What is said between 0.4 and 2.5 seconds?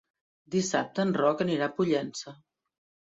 Dissabte en Roc anirà a Pollença.